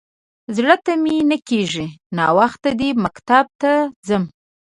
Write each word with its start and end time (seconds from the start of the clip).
_زړه 0.55 0.75
ته 0.85 0.91
مې 1.03 1.15
نه 1.31 1.37
کېږي. 1.49 1.85
ناوخته 2.17 2.69
دی، 2.79 2.89
مکتب 3.03 3.45
ته 3.61 3.71
ځم. 4.07 4.23